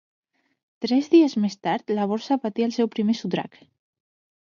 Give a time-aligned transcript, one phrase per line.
[0.85, 3.65] Tres dies més tard la borsa patia el seu primer sotrac.